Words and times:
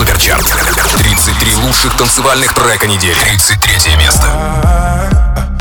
Суперчарт. 0.00 0.42
33 0.96 1.56
лучших 1.56 1.94
танцевальных 1.98 2.54
трека 2.54 2.86
недели. 2.86 3.14
33 3.14 3.96
место. 3.96 5.59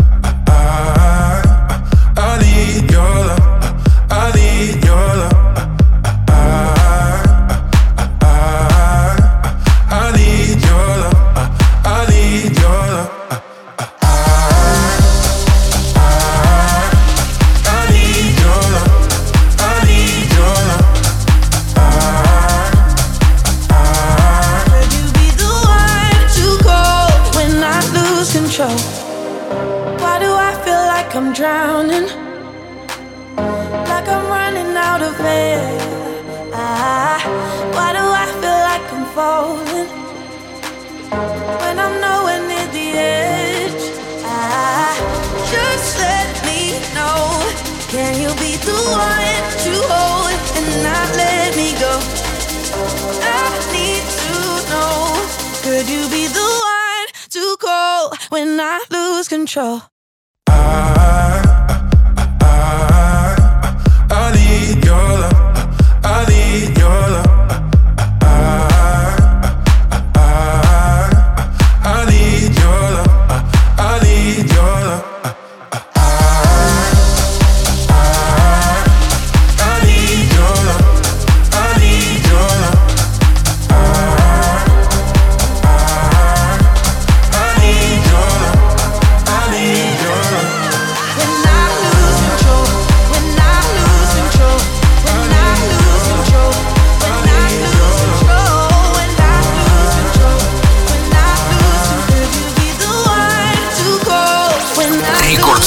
Control. 59.49 59.88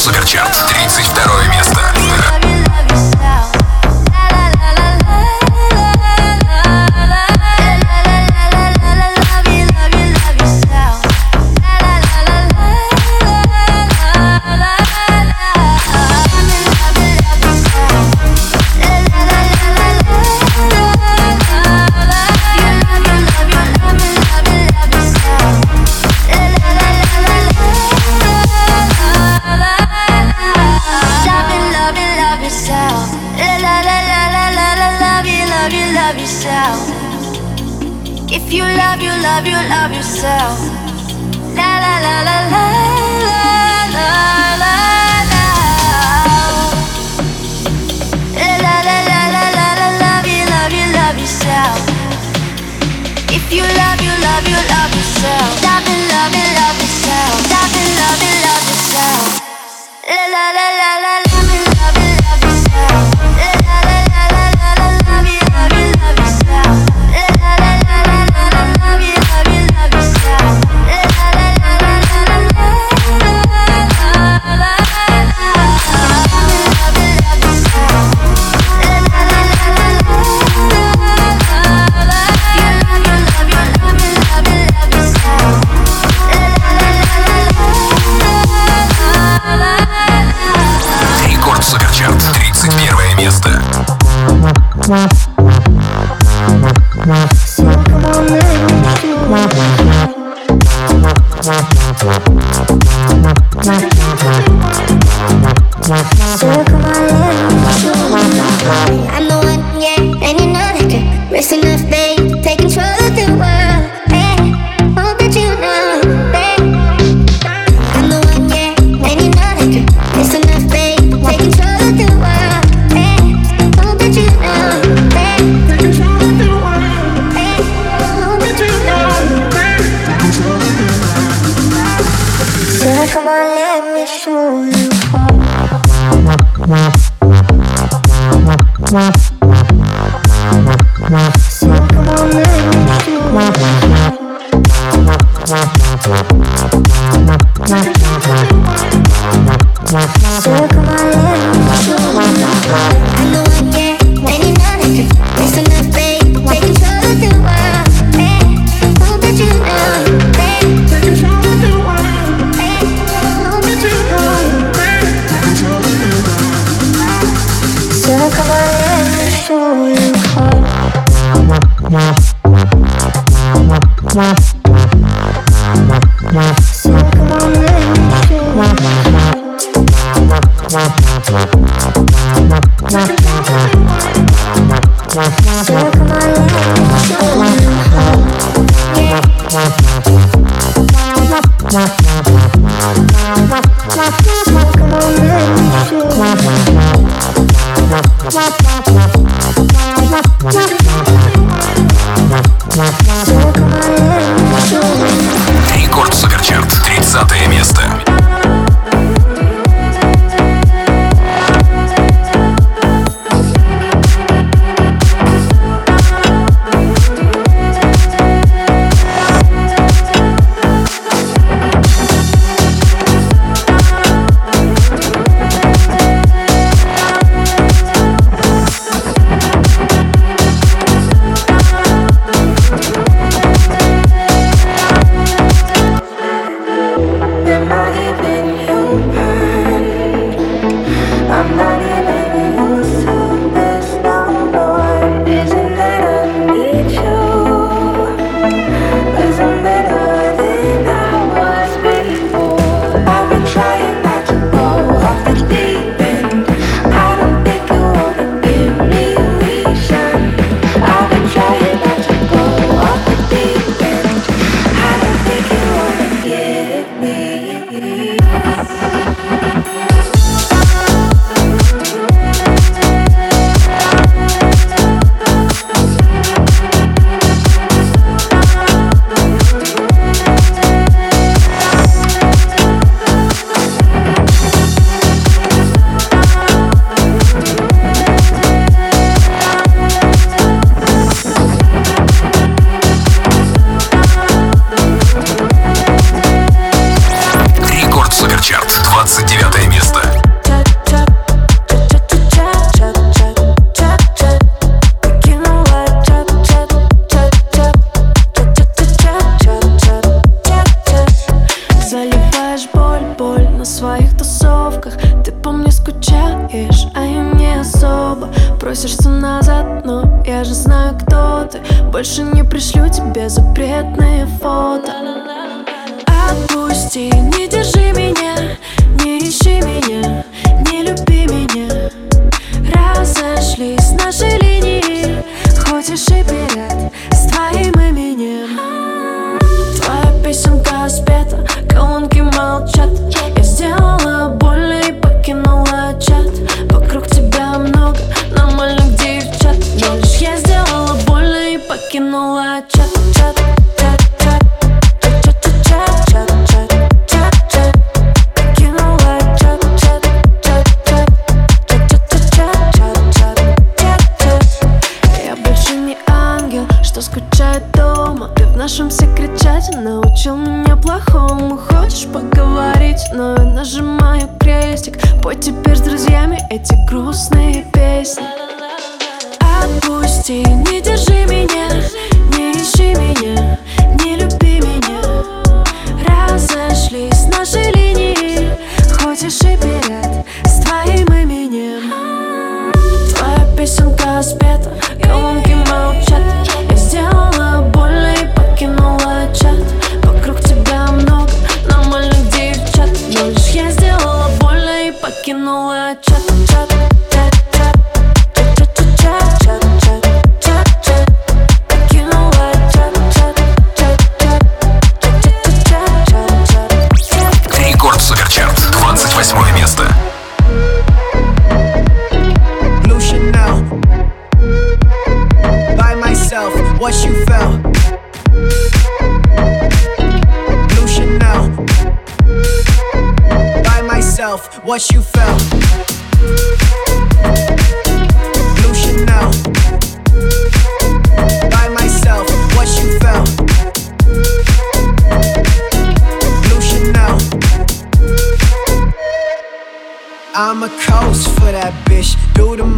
So 0.03 0.11
come 0.11 0.21
on, 0.21 1.77
let 1.77 2.02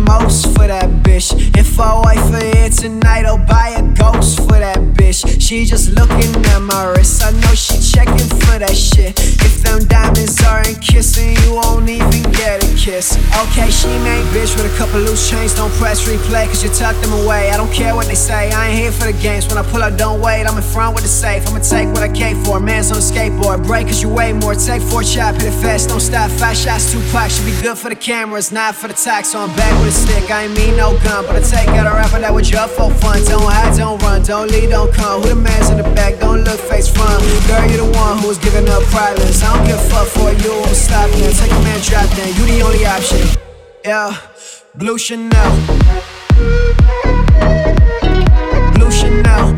most 0.05 0.47
for 0.55 0.67
that 0.67 0.89
bitch. 1.03 1.33
If 1.57 1.79
I 1.81 2.01
wait 2.05 2.21
for 2.31 2.45
here 2.57 2.69
tonight, 2.69 3.25
I'll 3.25 3.39
buy 3.39 3.71
a 3.77 3.83
ghost 3.95 4.39
for 4.39 4.59
that 4.59 4.79
bitch. 4.95 5.41
She 5.41 5.65
just 5.65 5.91
looking 5.91 6.35
at 6.47 6.61
my 6.61 6.93
wrist, 6.93 7.23
I 7.25 7.31
know 7.31 7.55
she 7.55 7.79
checking 7.81 8.29
for 8.45 8.59
that 8.59 8.77
shit. 8.77 9.19
If 9.19 9.63
them 9.63 9.85
diamonds 9.87 10.43
aren't 10.43 10.81
kissing, 10.81 11.37
you 11.43 11.55
won't 11.55 11.89
even 11.89 12.23
get 12.33 12.63
a 12.65 12.69
kiss. 12.77 13.17
Okay, 13.43 13.71
she 13.71 13.89
main 14.05 14.25
bitch 14.35 14.57
with 14.57 14.73
a 14.73 14.77
couple 14.77 15.01
loose 15.01 15.31
chains, 15.31 15.55
don't 15.55 15.73
press 15.75 16.07
replay, 16.09 16.47
cause 16.47 16.63
you 16.63 16.71
tuck 16.71 16.97
them 17.03 17.13
away. 17.25 17.51
I 17.51 17.57
don't 17.57 17.73
care 17.73 17.95
what 17.95 18.07
they 18.07 18.15
say, 18.15 18.51
I 18.51 18.69
ain't 18.69 18.79
here 18.79 18.93
for 18.93 19.07
the 19.11 19.19
games. 19.23 19.47
When 19.49 19.59
I 19.59 19.63
pull 19.71 19.83
up, 19.83 19.97
don't 19.97 20.21
wait, 20.21 20.45
I'm 20.45 20.57
in 20.57 20.63
front 20.63 20.95
with 20.95 21.05
the 21.05 21.11
safe. 21.11 21.47
I'ma 21.49 21.61
take 21.61 21.89
what 21.89 22.03
I 22.03 22.13
came 22.13 22.43
for, 22.45 22.61
man's 22.61 22.91
on 22.91 22.99
a 22.99 23.01
skateboard. 23.01 23.67
Break 23.67 23.87
cause 23.87 24.03
you 24.03 24.09
weigh 24.09 24.33
more, 24.33 24.55
take 24.55 24.83
four 24.83 25.03
chop, 25.03 25.35
hit 25.35 25.45
it 25.45 25.63
fast, 25.63 25.89
don't 25.89 26.01
stop. 26.01 26.31
Five 26.31 26.57
shots, 26.57 26.93
two 26.93 27.01
packs, 27.13 27.37
should 27.37 27.47
be 27.47 27.57
good 27.63 27.79
for 27.79 27.89
the 27.89 27.97
cameras, 27.97 28.53
not 28.53 28.75
for 28.75 28.89
the 28.89 28.95
tax. 28.95 29.33
So 29.33 29.41
I'm 29.41 29.55
back 29.57 29.73
with 29.85 29.94
stick, 29.95 30.31
I 30.31 30.45
ain't 30.45 30.57
mean 30.57 30.77
no 30.77 30.99
gun, 31.01 31.25
but 31.27 31.37
I 31.37 31.41
take 31.41 31.69
out 31.69 31.87
a 31.87 31.95
rapper 31.95 32.21
that 32.21 32.35
was 32.35 32.51
just 32.51 32.75
for 32.75 32.91
fun. 33.01 33.23
Don't 33.25 33.43
hide, 33.47 33.77
don't 33.79 34.03
run, 34.03 34.23
don't 34.23 34.51
lead, 34.51 34.71
don't 34.71 34.93
come. 34.93 35.23
Who 35.23 35.29
the 35.29 35.37
man's 35.37 35.71
in 35.71 35.79
the 35.79 35.89
back, 35.95 36.19
don't 36.19 36.43
look 36.43 36.59
face 36.59 36.89
front. 36.89 37.23
Girl, 37.47 37.65
you 37.71 37.79
the 37.79 37.91
one 37.97 38.19
who 38.19 38.29
was 38.29 38.39
giving 38.39 38.69
up 38.69 38.83
privates. 38.91 39.43
I 39.43 39.55
don't 39.55 39.67
give 39.67 39.79
a 39.79 39.89
fuck 39.89 40.09
for 40.09 40.31
you, 40.43 40.53
I'm 40.53 40.75
stopping. 40.75 41.31
Take 41.39 41.53
a 41.53 41.61
man, 41.63 41.81
drop 41.81 42.09
down, 42.17 42.29
you 42.35 42.45
the 42.51 42.61
only 42.67 42.85
option. 42.85 43.23
Yeah, 43.85 44.19
Blue 44.75 44.99
Chanel. 44.99 45.53
Blue 48.75 48.91
Chanel. 48.91 49.55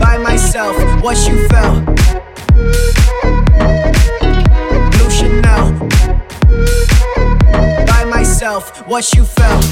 By 0.00 0.18
myself, 0.18 0.74
what 1.02 1.16
you 1.28 1.46
felt? 1.48 1.86
By 8.45 8.45
myself, 8.45 8.87
what 8.87 9.13
you 9.15 9.25
felt? 9.25 9.65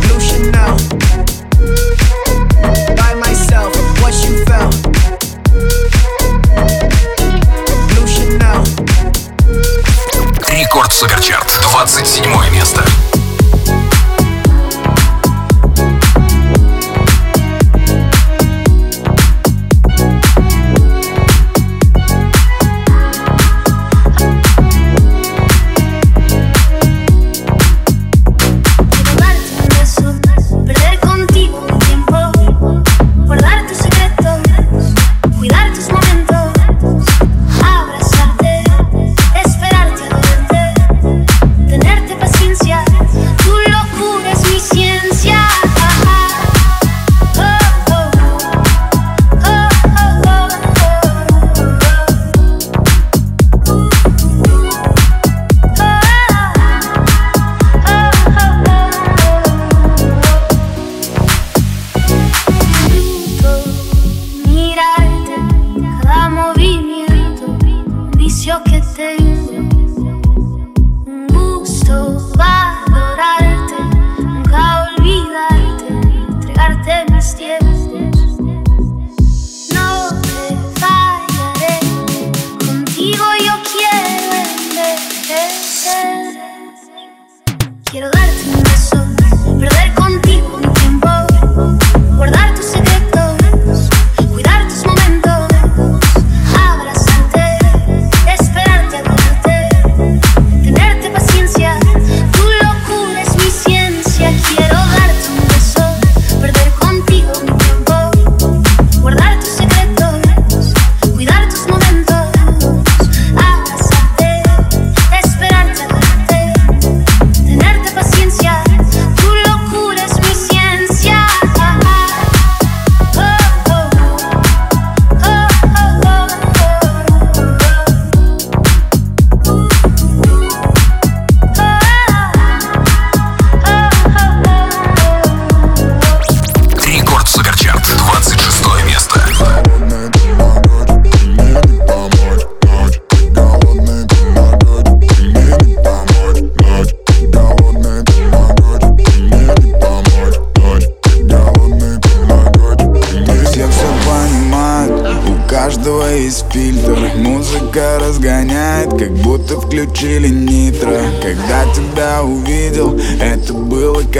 Blue 0.00 0.18
Chanel. 0.18 0.78
By 2.96 3.12
myself, 3.12 3.76
what 4.00 4.14
you 4.24 4.42
felt? 4.46 4.74
Blue 7.90 8.06
Chanel. 8.06 8.64
Рекорд 10.48 10.94
Суперчарт, 10.94 11.60
27 11.60 12.50
место. 12.50 12.82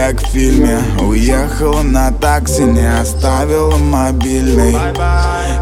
Как 0.09 0.23
в 0.23 0.31
фильме. 0.31 0.79
Уехала 0.99 1.83
на 1.83 2.11
такси, 2.11 2.63
не 2.63 2.99
оставила 2.99 3.77
мобильный. 3.77 4.75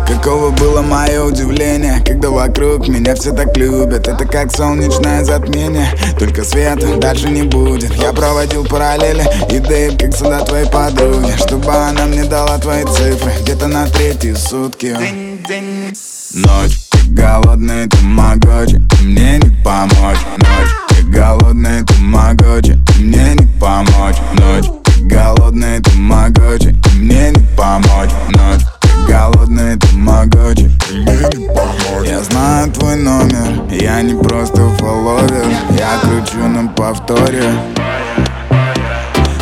Каково 0.08 0.52
было 0.52 0.82
мое 0.82 1.22
удивление, 1.22 2.02
когда 2.06 2.30
вокруг 2.30 2.88
меня 2.88 3.16
все 3.16 3.34
так 3.34 3.58
любят. 3.58 4.08
Это 4.08 4.26
как 4.26 4.56
солнечное 4.56 5.26
затмение, 5.26 5.90
только 6.18 6.46
света 6.46 6.96
дальше 6.96 7.30
не 7.30 7.44
будет. 7.44 7.94
Я 7.96 8.14
проводил 8.14 8.64
параллели 8.66 9.26
и 9.52 9.60
дейп, 9.60 10.00
как 10.00 10.16
сюда 10.16 10.40
твоей 10.42 10.68
подруги 10.68 11.34
Чтобы 11.38 11.74
она 11.74 12.06
мне 12.06 12.24
дала 12.24 12.58
твои 12.58 12.86
цифры, 12.86 13.34
где-то 13.42 13.68
на 13.68 13.88
третьи 13.88 14.34
сутки. 14.34 14.96
Ночь, 16.34 16.78
ты 16.90 17.00
голодный 17.10 17.88
мне 19.02 19.40
не 19.40 19.64
помочь 19.64 20.18
Ночь, 20.38 20.70
ты 20.90 21.04
голодный 21.04 21.84
тамагочи, 21.86 22.80
мне 22.98 23.36
не 23.36 23.48
помочь 23.60 24.18
Ночь, 24.34 24.66
голодный 25.02 25.80
тамагочи, 25.82 26.76
мне 26.96 27.32
не 27.32 27.46
помочь 27.56 28.12
Ночь, 28.30 28.62
голодный 29.08 29.78
тамагочи, 29.78 30.72
мне 30.92 31.18
не 31.36 31.48
помочь. 31.48 32.08
Я 32.08 32.24
знаю 32.24 32.72
твой 32.72 32.96
номер, 32.96 33.64
я 33.72 34.02
не 34.02 34.16
просто 34.22 34.70
фолловер 34.78 35.46
Я 35.78 36.00
кручу 36.02 36.48
на 36.48 36.68
повторе. 36.70 37.44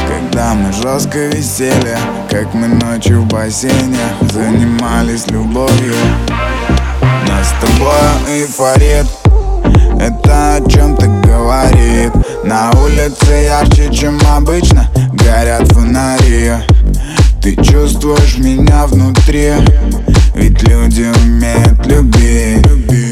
Когда 0.08 0.54
мы 0.54 0.74
жестко 0.74 1.28
висели 1.28 1.98
Как 2.30 2.54
мы 2.54 2.68
ночью 2.68 3.22
в 3.22 3.28
бассейне 3.28 3.98
Занимались 4.34 5.28
любовью. 5.28 5.96
Нас 7.28 7.48
с 7.48 7.54
тобой 7.62 8.42
эйфорит 8.42 9.06
Это 10.00 10.56
о 10.56 10.70
чем-то 10.70 11.08
говорит? 11.25 12.12
На 12.44 12.72
улице 12.84 13.46
ярче, 13.46 13.92
чем 13.94 14.20
обычно 14.36 14.90
Горят 15.14 15.72
фонари 15.72 16.54
Ты 17.42 17.56
чувствуешь 17.56 18.38
меня 18.38 18.86
внутри? 18.88 19.52
Ведь 20.36 20.62
люди 20.64 21.12
умеют 21.24 21.86
любить 21.88 23.05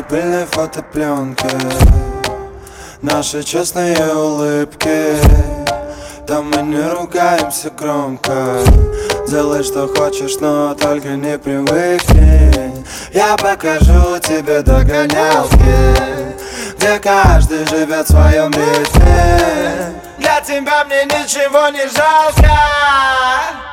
На 0.00 0.04
старой 0.04 0.04
пыльной 0.04 0.46
фотопленке 0.46 1.48
Наши 3.02 3.42
честные 3.42 4.14
улыбки 4.14 5.16
Там 6.26 6.50
мы 6.50 6.62
не 6.62 6.82
ругаемся 6.90 7.70
громко. 7.70 8.60
Делай, 9.28 9.62
что 9.62 9.88
хочешь, 9.88 10.36
но 10.40 10.74
только 10.74 11.08
не 11.08 11.38
привыкни 11.38 12.84
Я 13.12 13.36
покажу 13.36 14.18
тебе 14.20 14.62
догонялки 14.62 15.56
Где 16.76 16.98
каждый 16.98 17.66
живет 17.66 18.08
в 18.08 18.12
своем 18.12 18.50
ритме 18.50 19.94
Для 20.18 20.40
тебя 20.40 20.84
мне 20.84 21.04
ничего 21.04 21.68
не 21.68 21.86
жалко 21.88 23.69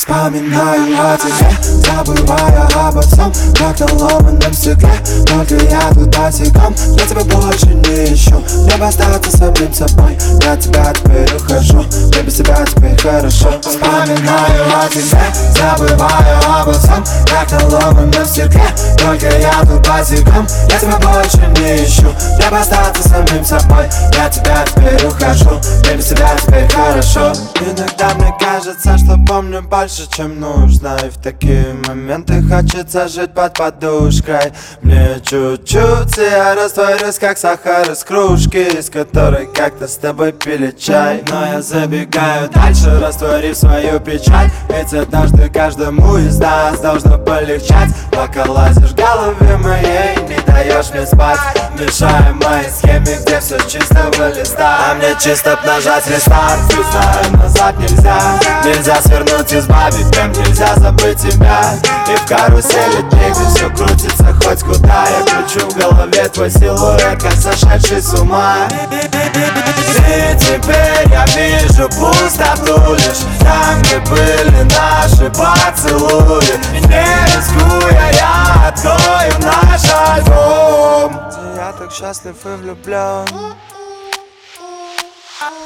Вспоминаю 0.00 0.96
о 0.98 1.18
тебе, 1.18 1.50
забывая 1.84 2.66
обо 2.88 3.02
всем 3.02 3.30
Как 3.54 3.78
на 3.80 3.94
ломаном 4.02 4.54
стекле, 4.54 4.94
только 5.26 5.56
я 5.66 5.90
тут 5.92 6.16
босиком. 6.16 6.74
Я 6.96 7.06
тебя 7.06 7.24
больше 7.24 7.66
не 7.66 8.14
ищу, 8.14 8.42
мне 8.64 8.82
остаться 8.82 9.30
самим 9.36 9.74
собой. 9.74 10.16
Я 10.42 10.56
тебя 10.56 10.90
теперь 10.94 11.36
ухожу, 11.36 11.84
мне 11.84 12.22
без 12.22 12.34
тебя 12.34 12.64
теперь 12.64 12.98
хорошо. 12.98 13.52
Вспоминаю 13.60 14.64
о 14.74 14.88
тебе, 14.88 15.20
забываю 15.52 16.38
обо 16.48 16.72
всем 16.72 17.04
Как 17.28 17.52
на 17.52 17.68
ломаном 17.68 18.24
стекле, 18.24 18.70
только 18.96 19.26
я 19.38 19.60
тут 19.60 19.86
босиком. 19.86 20.46
Я 20.70 20.78
тебя 20.78 20.96
больше 20.96 21.46
не 21.60 21.84
ищу, 21.84 22.08
мне 22.38 22.58
остаться 22.58 23.06
самим 23.06 23.44
собой. 23.44 23.84
Я 24.14 24.30
тебя 24.30 24.64
теперь 24.64 25.06
ухожу, 25.06 25.60
мне 25.84 25.96
без 25.98 26.06
тебя 26.06 26.30
теперь 26.42 26.70
хорошо. 26.70 27.34
Иногда 27.60 28.14
мне 28.14 28.34
кажется, 28.40 28.96
что 28.96 29.18
помню 29.28 29.60
больше, 29.60 29.89
больше, 29.90 30.08
чем 30.16 30.40
нужно. 30.40 30.96
И 31.04 31.10
в 31.10 31.16
такие 31.16 31.74
моменты 31.88 32.42
хочется 32.42 33.08
жить 33.08 33.32
под 33.32 33.54
подушкой. 33.54 34.52
Мне 34.82 35.16
чуть-чуть, 35.24 36.18
и 36.18 36.30
я 36.30 36.54
растворюсь, 36.54 37.18
как 37.18 37.38
сахар 37.38 37.90
из 37.90 38.04
кружки 38.04 38.78
Из 38.78 38.90
которой 38.90 39.46
как-то 39.46 39.88
с 39.88 39.96
тобой 39.96 40.32
пили 40.32 40.70
чай. 40.70 41.22
Но 41.28 41.46
я 41.46 41.62
забегаю 41.62 42.48
дальше, 42.50 43.00
растворив 43.00 43.56
свою 43.56 44.00
печаль 44.00 44.50
Ведь 44.68 44.92
однажды 44.94 45.48
каждому 45.50 46.16
из 46.18 46.38
нас 46.38 46.80
должно 46.80 47.18
полегчать. 47.18 47.90
Пока 48.12 48.44
лазишь 48.50 48.90
в 48.90 48.94
голове 48.94 49.56
моей, 49.56 50.16
не 50.28 50.40
даешь 50.46 50.90
мне 50.92 51.06
спать. 51.06 51.40
Мешаем 51.80 52.38
моей 52.44 52.68
схеме, 52.68 53.18
где 53.22 53.40
все 53.40 53.58
чисто 53.66 54.10
листа 54.36 54.90
А 54.90 54.94
мне 54.94 55.16
чисто 55.18 55.58
нажать 55.64 56.06
рестарт, 56.08 56.60
рестарт 56.70 57.30
Назад 57.32 57.78
нельзя, 57.78 58.20
нельзя 58.64 59.00
свернуть 59.00 59.50
из 59.52 59.66
добавить 59.70 60.10
темп 60.10 60.36
Нельзя 60.36 60.74
забыть 60.76 61.18
тебя. 61.18 61.78
И 62.08 62.16
в 62.16 62.26
карусели 62.26 63.02
дней, 63.10 63.32
все 63.32 63.68
крутится 63.70 64.34
хоть 64.42 64.62
куда. 64.62 65.06
Я 65.08 65.24
кручу 65.24 65.68
в 65.68 65.76
голове 65.76 66.28
твой 66.28 66.50
силуэт, 66.50 67.22
как 67.22 67.32
сошедший 67.32 68.02
с 68.02 68.14
ума. 68.14 68.68
И 68.92 70.36
теперь 70.38 71.08
я 71.08 71.24
вижу 71.26 71.88
пустоту 71.88 72.94
лишь 72.94 73.24
Там, 73.40 73.80
где 73.82 73.98
были 74.00 74.62
наши 74.74 75.30
поцелуи 75.30 76.42
И 76.74 76.80
не 76.80 77.04
рискуя, 77.26 78.10
я 78.12 78.68
открою 78.68 79.32
наш 79.40 79.82
альбом. 80.08 81.20
Я 81.56 81.72
так 81.78 81.92
счастлив 81.92 82.34
и 82.44 82.48
влюблен 82.56 83.26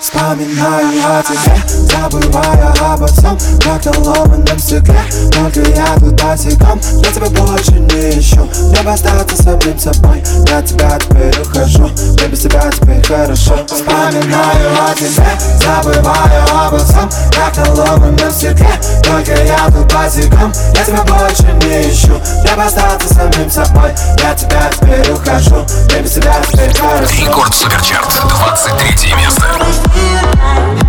Вспоминаю 0.01 1.03
о 1.05 1.23
тебе, 1.25 1.57
забывая 1.91 2.73
обо 2.81 3.09
всем 3.09 3.37
Как 3.61 3.85
на 3.87 4.01
ломаном 4.03 4.57
стекле, 4.57 5.01
только 5.33 5.69
я 5.71 5.97
тут 5.99 6.13
босиком. 6.23 6.81
Я 7.03 7.11
тебя 7.11 7.29
больше 7.31 7.73
не 7.73 8.21
ищу, 8.21 8.49
мне 8.69 8.83
бы 8.83 8.93
остаться 8.93 9.43
самим 9.43 9.77
собой. 9.77 10.23
Я 10.47 10.63
тебя 10.63 10.97
теперь 11.01 11.41
ухожу, 11.41 11.89
мне 11.89 12.29
без 12.29 12.41
тебя 12.43 12.71
теперь 12.71 13.05
хорошо. 13.05 13.67
Вспоминаю 13.67 14.71
о 14.81 14.95
тебе, 14.95 15.27
забываю 15.59 16.45
обо 16.53 16.79
всем 16.79 17.11
Как 17.33 17.57
на 17.57 17.75
ломаном 17.75 18.33
стекле, 18.33 18.79
только 19.03 19.33
я 19.43 19.67
тут 19.67 19.93
босиком. 19.93 20.53
Я 20.77 20.85
тебя 20.85 21.03
больше 21.03 21.53
не 21.67 21.91
ищу, 21.91 22.21
мне 22.43 22.55
бы 22.55 22.63
остаться 22.63 23.13
самим 23.13 23.51
собой. 23.51 23.91
Я 24.23 24.35
тебя 24.35 24.71
теперь 24.71 25.11
ухожу, 25.11 25.67
мне 25.91 26.01
без 26.01 26.13
тебя 26.13 26.41
теперь 26.49 26.73
хорошо. 26.77 27.15
Рекорд 27.27 27.55
Суперчарт, 27.55 28.23
23 28.29 29.15
место. 29.15 29.64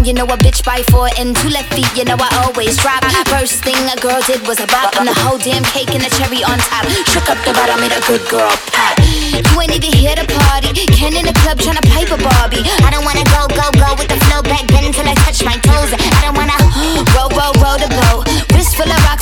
You 0.08 0.14
know 0.14 0.24
a 0.24 0.38
bitch 0.40 0.64
by 0.64 0.80
four. 0.88 1.12
And 1.20 1.36
two 1.36 1.50
left 1.50 1.74
feet, 1.76 1.92
you 1.92 2.06
know 2.06 2.16
I 2.16 2.32
always 2.48 2.80
drop. 2.80 3.04
First 3.28 3.60
thing 3.60 3.76
a 3.92 3.98
girl 4.00 4.24
did 4.24 4.40
was 4.48 4.56
a 4.64 4.68
bop, 4.68 4.96
and 4.96 5.08
the 5.08 5.14
whole 5.28 5.38
damn 5.38 5.68
cake 5.76 5.92
and 5.92 6.00
the 6.00 6.12
cherry 6.16 6.48
on 6.48 6.56
top. 6.72 6.88
Shook 7.12 7.28
up 7.28 7.40
the 7.44 7.52
bottom, 7.52 7.76
made 7.84 7.92
a 7.92 8.00
good 8.08 8.24
girl 8.32 8.48
pop. 8.72 8.96
You 9.04 9.44
ain't 9.60 9.76
even 9.76 9.92
here 9.92 10.16
to 10.16 10.24
party. 10.24 10.72
Ken 10.96 11.12
in 11.12 11.28
the 11.28 11.36
club 11.44 11.60
tryna 11.60 11.84
pipe 11.92 12.08
a 12.08 12.18
Barbie. 12.18 12.64
I 12.86 12.90
don't 12.94 13.04
wanna 13.04 13.28
go, 13.36 13.52
go, 13.52 13.68
go 13.76 13.90
with 14.00 14.08
the 14.08 14.20
flow 14.30 14.40
back 14.46 14.64
then 14.72 14.88
until 14.88 15.04
I 15.04 15.16
touch 15.28 15.44
my 15.44 15.60
toes. 15.60 15.92
I 15.92 16.20
don't 16.24 16.38
wanna 16.40 16.56
roll, 17.18 17.28
roll, 17.36 17.54
roll 17.60 17.78
the 17.82 17.90
boat. 17.92 18.30
Wrist 18.56 18.80
full 18.80 18.88
of 18.88 19.00
rocks 19.04 19.17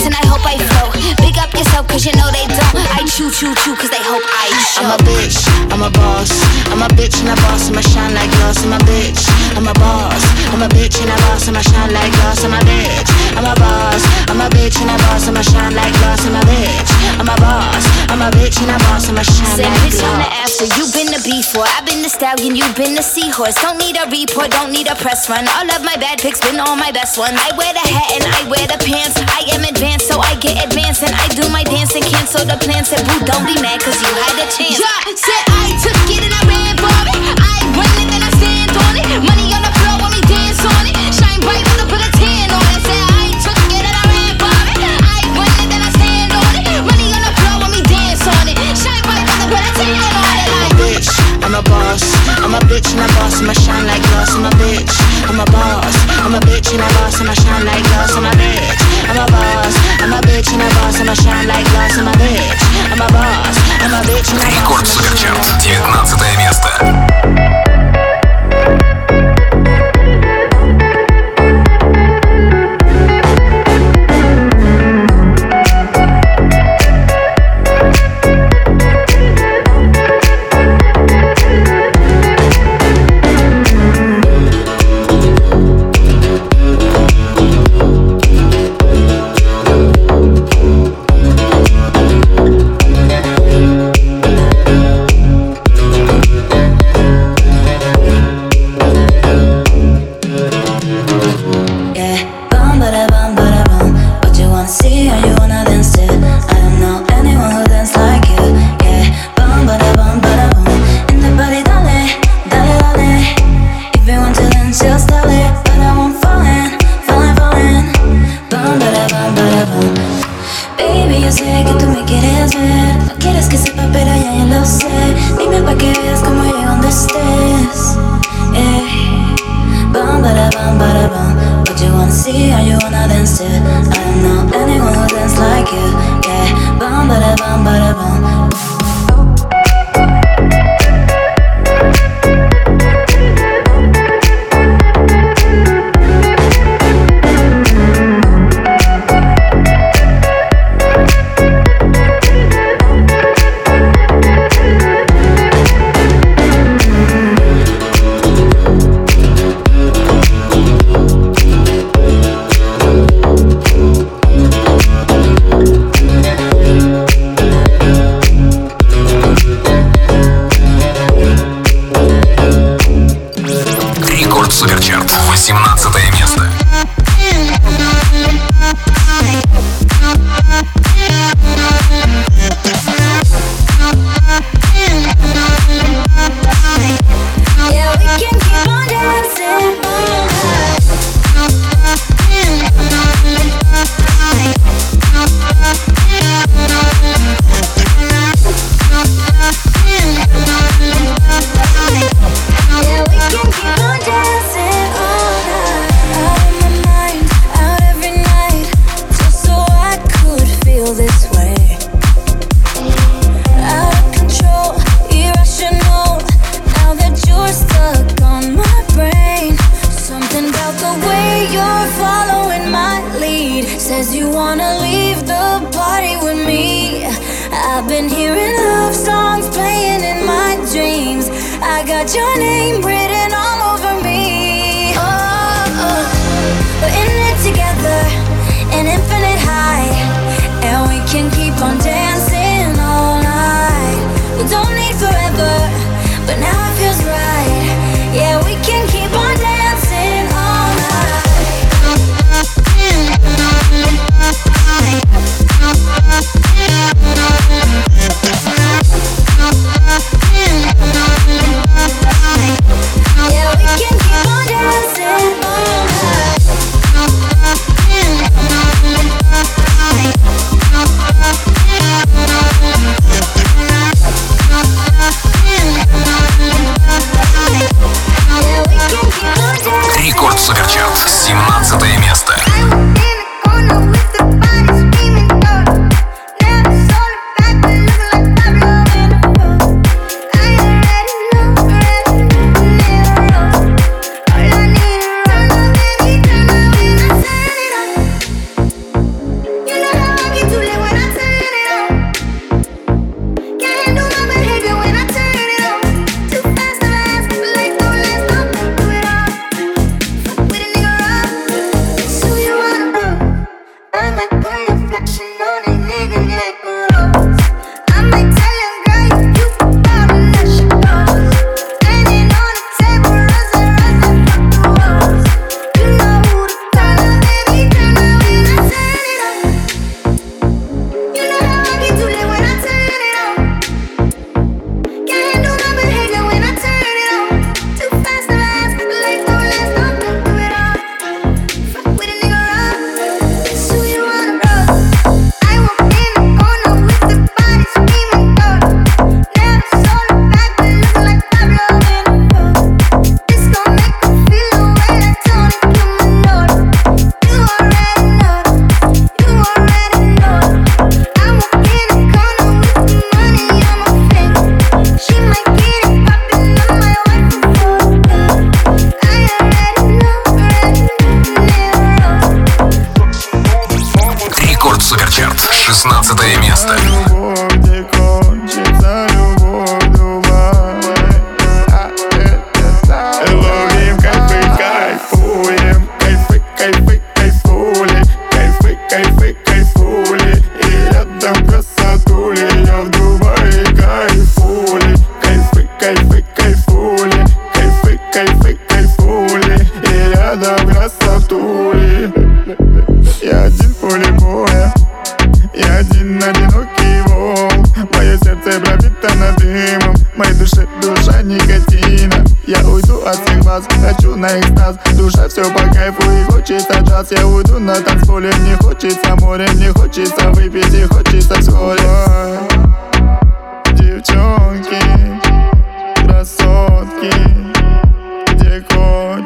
cause 1.95 2.03
you 2.03 2.11
know 2.19 2.27
they 2.35 2.43
don't. 2.51 2.75
I 2.91 3.07
chew, 3.07 3.31
chew, 3.31 3.55
chew 3.63 3.71
cause 3.79 3.87
they 3.87 4.03
hope 4.03 4.19
I 4.27 4.51
show. 4.67 4.83
I'm 4.83 4.91
a 4.91 4.99
bitch, 5.07 5.39
I'm 5.71 5.79
a 5.79 5.87
boss. 5.95 6.27
I'm 6.67 6.83
a 6.83 6.91
bitch 6.91 7.23
and 7.23 7.31
a 7.31 7.35
boss, 7.47 7.71
I'ma 7.71 7.79
shine 7.79 8.11
like 8.11 8.27
glass. 8.35 8.59
I'm 8.67 8.75
a 8.75 8.79
bitch, 8.83 9.23
I'm 9.55 9.63
a 9.63 9.71
boss. 9.79 10.23
I'm 10.51 10.59
a 10.59 10.67
bitch 10.67 10.99
and 10.99 11.07
a 11.07 11.15
boss, 11.23 11.47
I'ma 11.47 11.63
shine 11.63 11.95
like 11.95 12.11
glass. 12.19 12.43
I'm 12.43 12.51
a 12.51 12.59
bitch, 12.67 13.09
I'm 13.39 13.47
a 13.47 13.55
boss. 13.55 14.03
I'm 14.27 14.41
a 14.43 14.47
bitch 14.51 14.75
and 14.83 14.91
a 14.91 14.97
boss, 15.07 15.23
I'ma 15.31 15.39
shine 15.39 15.71
like 15.71 15.95
glass. 16.03 16.19
I'm 16.27 16.35
a 16.35 16.43
bitch, 16.43 16.91
I'm 17.15 17.31
a 17.31 17.35
boss. 17.39 17.83
I'm 18.11 18.19
a 18.19 18.29
bitch 18.35 18.59
and 18.59 18.75
a 18.75 18.77
boss, 18.91 19.07
I'ma 19.07 19.23
shine 19.23 19.55
Said 19.55 19.71
like 19.71 19.87
bitch 19.87 20.03
on 20.03 20.19
the 20.19 20.27
glass. 20.27 20.51
after, 20.51 20.67
you 20.75 20.91
been 20.91 21.09
the 21.15 21.21
before. 21.23 21.63
I've 21.79 21.87
been 21.87 22.03
the 22.03 22.11
stallion, 22.11 22.59
you 22.59 22.67
been 22.75 22.99
the 22.99 23.05
seahorse. 23.07 23.55
Don't 23.63 23.79
need 23.79 23.95
a 23.95 24.03
report, 24.11 24.51
don't 24.51 24.75
need 24.75 24.91
a 24.91 24.99
press 24.99 25.31
run. 25.31 25.47
All 25.47 25.67
of 25.71 25.79
my 25.87 25.95
bad 25.95 26.19
pics 26.19 26.43
been 26.43 26.59
all 26.59 26.75
my 26.75 26.91
best 26.91 27.15
ones. 27.15 27.39
I 27.39 27.55
wear 27.55 27.71
the 27.71 27.87
hat 27.87 28.19
and 28.19 28.25
I 28.27 28.43
wear 28.51 28.67
the 28.67 28.79
pants. 28.83 29.15
I 29.31 29.47
am 29.55 29.63
advanced, 29.63 30.11
so 30.11 30.19
I 30.19 30.35
get 30.43 30.59
advanced. 30.59 31.07
And 31.07 31.15
I 31.15 31.27
do 31.31 31.47
my 31.55 31.63
dance 31.63 31.84
and 31.93 32.05
cancel 32.05 32.41
the 32.45 32.57
plan. 32.57 32.81
Said, 32.83 33.05
boo, 33.05 33.19
don't 33.29 33.45
be 33.45 33.53
mad, 33.61 33.77
cause 33.83 34.01
you 34.01 34.09
had 34.09 34.33
a 34.41 34.47
chance. 34.49 34.81
Yeah, 34.81 34.89
said 35.13 35.43
I 35.53 35.69
took 35.77 35.93
it 36.09 36.23
and 36.25 36.33
I 36.33 36.41
ran 36.49 36.73
for 36.81 36.89
it. 36.89 37.21
I 37.37 37.57
run 37.77 37.97
it 38.01 38.09
and 38.09 38.23
I 38.25 38.31
stand 38.41 38.73
on 38.73 38.93
it. 38.97 39.05
Money 39.21 39.53
on 39.53 39.61
the 39.61 39.69
floor 39.69 40.01
when 40.01 40.11
we 40.17 40.21
dance 40.25 40.65
on 40.65 40.83
it. 40.89 40.97
Shine 41.13 41.41
bright 41.45 41.61
put 41.85 42.01
a 42.01 42.09
tan 42.17 42.49
on 42.49 42.65
it. 42.73 42.81
Said 42.89 43.05
I 43.05 43.29
took 43.37 43.61
it 43.69 43.85
and 43.85 43.97
I 44.01 44.03
ran 44.09 44.33
for 44.41 44.49
it. 44.49 44.81
I 44.81 45.19
run 45.37 45.57
it 45.61 45.69
and 45.69 45.83
I 45.85 45.91
stand 45.93 46.33
on 46.33 46.53
it. 46.57 46.65
Money 46.89 47.07
on 47.13 47.21
the 47.21 47.33
floor 47.37 47.55
when 47.61 47.71
we 47.75 47.81
dance 47.85 48.25
on 48.25 48.45
it. 48.49 48.57
Shine 48.73 49.03
bright 49.05 49.27
put 49.45 49.61
a 49.61 49.71
tan 49.77 49.93
on 49.93 50.25
it. 50.41 50.49
I'm 50.49 50.65
a 50.65 50.73
bitch, 50.79 51.09
I'm 51.45 51.53
a 51.53 51.61
boss. 51.69 52.01
I'm 52.41 52.53
a 52.55 52.61
bitch 52.65 52.89
and 52.97 53.05
a 53.05 53.07
boss, 53.19 53.37
I'ma 53.41 53.53
shine 53.53 53.85
like 53.85 54.01
glass. 54.09 54.33
I'm 54.33 54.47
a 54.47 54.53
bitch, 54.57 54.95
I'm 55.29 55.37
a 55.37 55.45
boss. 55.53 55.93
I'm 56.23 56.33
a 56.33 56.41
bitch 56.49 56.73
and 56.73 56.81
a 56.81 56.89
boss, 56.97 57.21
I'ma 57.21 57.35
shine 57.37 57.65
like 57.65 57.83
glass. 57.93 58.15
I'm 58.15 58.25
a 58.25 58.33
bitch, 58.33 58.81
I'm 59.07 59.17
a 59.17 59.25
boss. 59.31 59.75
I'm 60.01 60.13
a 60.13 60.21
bitch 60.21 60.53
and 60.53 60.61
a 60.61 60.69
boss, 60.75 60.99
I'ma 60.99 61.13
shine 61.13 61.47
like 61.47 61.65
glass. 61.71 61.97
I'm 61.97 62.07
a 62.07 62.11
bitch, 62.11 62.61
I'm 62.91 63.01
a 63.01 63.07
boss. 63.13 63.57
I'm 63.81 63.93
a 63.93 64.01
bitch 64.05 64.31
and 64.33 64.41
a 64.41 64.45
boss, 64.45 64.55
Рекорд 64.55 64.87
Суперчарт, 64.87 65.45
like 65.63 66.09
19 66.09 66.37
место. 66.37 67.24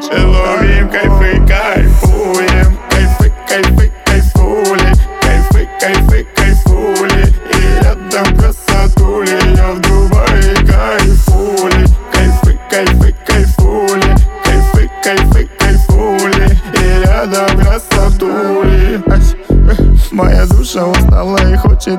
Elohim, 0.08 0.88
quem 0.88 1.10
foi 1.18 1.40
cai? 1.46 1.89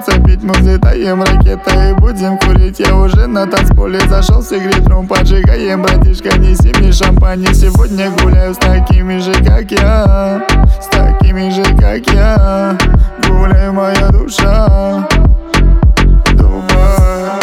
нравится 0.01 0.21
пить 0.23 0.43
мы 0.43 0.53
взлетаем 0.53 1.23
и 1.23 1.93
Будем 1.99 2.37
курить, 2.39 2.79
я 2.79 2.95
уже 2.95 3.27
на 3.27 3.45
танцполе 3.45 3.99
Зашел 4.07 4.41
в 4.41 4.45
секрет-рум, 4.45 5.07
поджигаем, 5.07 5.81
братишка 5.81 6.37
Неси 6.37 6.73
мне 6.77 6.91
шампань, 6.91 7.45
сегодня 7.53 8.09
гуляю 8.11 8.53
С 8.53 8.57
такими 8.57 9.17
же, 9.17 9.33
как 9.33 9.71
я. 9.71 10.45
С 10.81 10.87
такими 10.87 11.49
же, 11.49 11.63
как 11.77 12.07
я. 12.13 12.77
Гуляй, 13.27 13.71
моя 13.71 14.07
душа. 14.09 15.07
Дубай. 16.33 17.39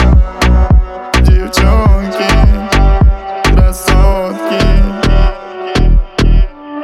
Девчонки 1.23 2.29
Красотки. 3.55 4.65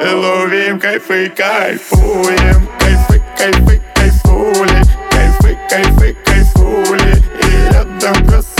И 0.03 0.15
ловим 0.15 0.79
кайфы, 0.79 1.31
кайфуем. 1.31 2.69
Кайфы, 2.79 3.23
кайфы, 3.37 3.83
Quem 5.69 5.85
foi 5.95 6.15
quem 6.25 6.45
foi? 6.45 6.99
E 7.43 7.77
a 7.77 7.85
dança 7.85 8.54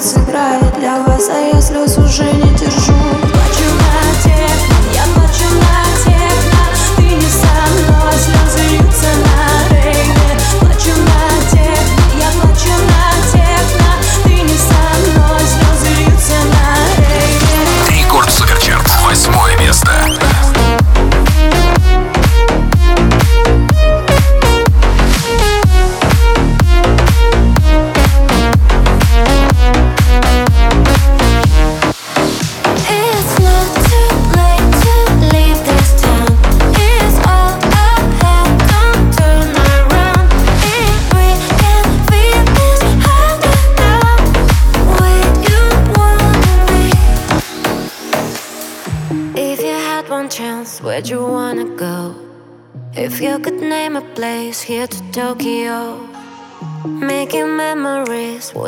сыграет 0.00 0.78
для 0.78 1.02
вас 1.02 1.28
А 1.28 1.38
я 1.38 1.60
слез 1.60 1.98
уже 1.98 2.24
не 2.24 2.54
держу. 2.58 3.29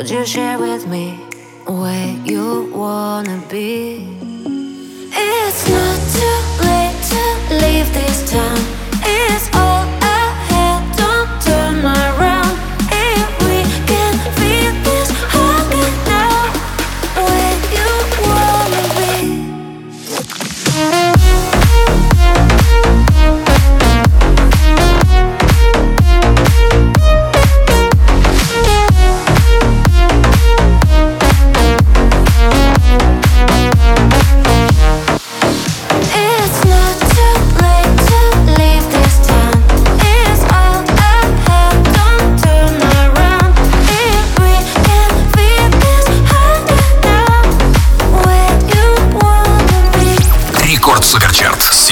Would 0.03 0.11
you 0.11 0.26
share 0.26 0.59
with 0.59 0.84
me? 0.88 1.11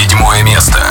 седьмое 0.01 0.41
место. 0.41 0.90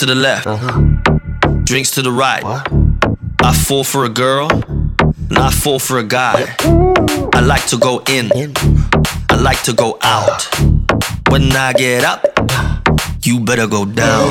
to 0.00 0.06
the 0.06 0.14
left, 0.14 0.46
drinks 1.66 1.90
to 1.90 2.00
the 2.00 2.10
right. 2.10 2.42
I 3.42 3.52
fall 3.52 3.84
for 3.84 4.06
a 4.06 4.08
girl, 4.08 4.48
and 4.50 5.36
I 5.36 5.50
fall 5.50 5.78
for 5.78 5.98
a 5.98 6.02
guy. 6.02 6.54
I 7.34 7.40
like 7.40 7.66
to 7.66 7.76
go 7.76 8.02
in, 8.08 8.32
I 9.28 9.36
like 9.36 9.62
to 9.64 9.74
go 9.74 9.98
out. 10.00 10.48
When 11.28 11.52
I 11.54 11.74
get 11.74 12.02
up, 12.02 12.24
you 13.24 13.40
better 13.40 13.66
go 13.66 13.84
down. 13.84 14.30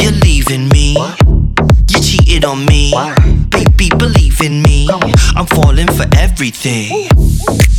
You're 0.00 0.12
leaving 0.12 0.68
me, 0.68 0.96
you 1.88 2.00
cheated 2.00 2.44
on 2.44 2.64
me. 2.64 2.92
Baby, 3.50 3.88
believe 3.98 4.40
in 4.42 4.62
me, 4.62 4.88
I'm 5.34 5.46
falling 5.46 5.88
for 5.88 6.06
everything. 6.16 7.08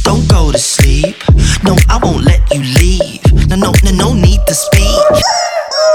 Don't 0.04 0.28
go 0.28 0.52
to 0.52 0.60
sleep, 0.60 1.16
no, 1.64 1.78
I 1.88 1.98
won't 2.04 2.26
let 2.26 2.42
you 2.54 2.60
leave. 2.60 3.48
No, 3.48 3.56
no, 3.56 3.72
no, 3.86 3.92
no 3.92 4.14
need 4.14 4.42
to 4.48 4.54
speak. 4.54 5.49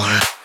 Soul. 0.00 0.39